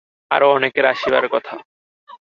আরো 0.31 0.47
অনেকের 0.51 0.85
আসিবার 0.85 1.25
কথা। 1.29 1.55